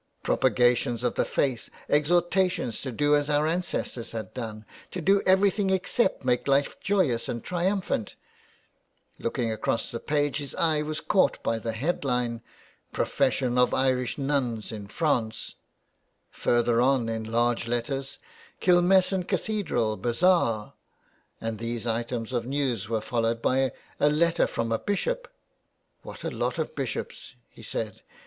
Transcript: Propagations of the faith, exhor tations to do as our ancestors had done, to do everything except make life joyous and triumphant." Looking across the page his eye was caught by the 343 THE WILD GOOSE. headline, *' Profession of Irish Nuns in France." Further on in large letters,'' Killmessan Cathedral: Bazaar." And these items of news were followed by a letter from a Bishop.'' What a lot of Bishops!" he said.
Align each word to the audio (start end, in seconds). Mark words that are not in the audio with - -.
Propagations 0.23 1.03
of 1.03 1.13
the 1.13 1.23
faith, 1.23 1.69
exhor 1.87 2.23
tations 2.23 2.81
to 2.81 2.91
do 2.91 3.15
as 3.15 3.29
our 3.29 3.45
ancestors 3.45 4.13
had 4.13 4.33
done, 4.33 4.65
to 4.89 4.99
do 4.99 5.21
everything 5.27 5.69
except 5.69 6.25
make 6.25 6.47
life 6.47 6.79
joyous 6.79 7.29
and 7.29 7.43
triumphant." 7.43 8.15
Looking 9.19 9.51
across 9.51 9.91
the 9.91 9.99
page 9.99 10.37
his 10.37 10.55
eye 10.55 10.81
was 10.81 11.01
caught 11.01 11.37
by 11.43 11.59
the 11.59 11.71
343 11.73 11.81
THE 11.83 11.91
WILD 11.91 12.01
GOOSE. 12.01 12.13
headline, 12.19 12.41
*' 12.89 12.91
Profession 12.97 13.57
of 13.59 13.73
Irish 13.75 14.17
Nuns 14.17 14.71
in 14.71 14.87
France." 14.87 15.53
Further 16.31 16.81
on 16.81 17.07
in 17.07 17.23
large 17.31 17.67
letters,'' 17.67 18.17
Killmessan 18.59 19.27
Cathedral: 19.27 19.97
Bazaar." 19.97 20.73
And 21.39 21.59
these 21.59 21.85
items 21.85 22.33
of 22.33 22.47
news 22.47 22.89
were 22.89 23.01
followed 23.01 23.39
by 23.39 23.71
a 23.99 24.09
letter 24.09 24.47
from 24.47 24.71
a 24.71 24.79
Bishop.'' 24.79 25.31
What 26.01 26.23
a 26.23 26.31
lot 26.31 26.57
of 26.57 26.73
Bishops!" 26.73 27.35
he 27.51 27.61
said. 27.61 28.01